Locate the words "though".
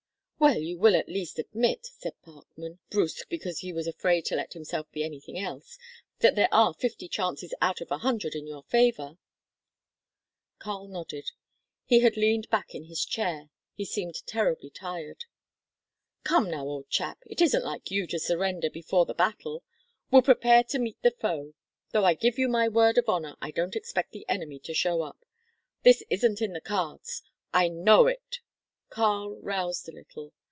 21.91-22.03